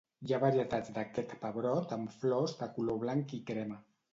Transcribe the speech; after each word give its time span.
Hi 0.27 0.31
ha 0.35 0.37
varietats 0.43 0.93
d'aquest 0.95 1.35
pebrot 1.43 1.93
amb 1.99 2.17
flors 2.25 2.57
de 2.63 2.71
color 2.79 2.99
blanc 3.05 3.37
i 3.39 3.43
crema. 3.53 3.83